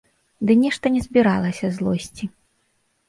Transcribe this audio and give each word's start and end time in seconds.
Ды 0.49 0.53
нешта 0.61 0.85
не 0.95 1.01
збіралася 1.07 1.73
злосці. 1.79 2.31